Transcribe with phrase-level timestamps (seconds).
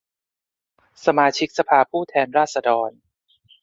[1.05, 2.91] สมาชิกสภาผู้แทนราษฏร